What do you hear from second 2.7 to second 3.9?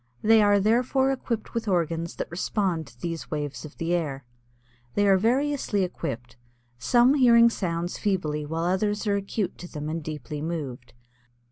to these waves of